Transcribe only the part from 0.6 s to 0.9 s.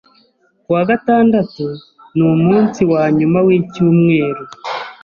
Ku wa